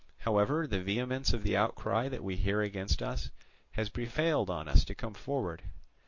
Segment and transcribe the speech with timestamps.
[0.21, 3.29] However, the vehemence of the outcry that we hear against us
[3.73, 5.61] has prevailed on us to come forward.